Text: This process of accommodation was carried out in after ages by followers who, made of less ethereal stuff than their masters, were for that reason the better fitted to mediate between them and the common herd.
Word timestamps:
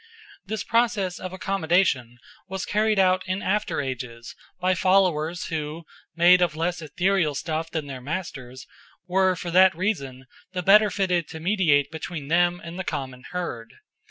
This 0.47 0.63
process 0.63 1.19
of 1.19 1.31
accommodation 1.31 2.17
was 2.47 2.65
carried 2.65 2.97
out 2.97 3.21
in 3.27 3.43
after 3.43 3.79
ages 3.81 4.33
by 4.59 4.73
followers 4.73 5.45
who, 5.49 5.83
made 6.15 6.41
of 6.41 6.55
less 6.55 6.81
ethereal 6.81 7.35
stuff 7.35 7.69
than 7.69 7.85
their 7.85 8.01
masters, 8.01 8.65
were 9.05 9.35
for 9.35 9.51
that 9.51 9.75
reason 9.77 10.25
the 10.53 10.63
better 10.63 10.89
fitted 10.89 11.27
to 11.27 11.39
mediate 11.39 11.91
between 11.91 12.29
them 12.29 12.59
and 12.63 12.79
the 12.79 12.83
common 12.83 13.25
herd. 13.29 13.73